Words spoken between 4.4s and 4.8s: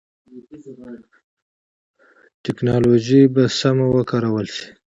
شي.